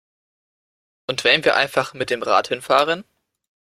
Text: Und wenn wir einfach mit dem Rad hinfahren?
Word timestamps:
Und 1.07 1.23
wenn 1.25 1.45
wir 1.45 1.55
einfach 1.55 1.93
mit 1.93 2.09
dem 2.09 2.23
Rad 2.23 2.47
hinfahren? 2.47 3.03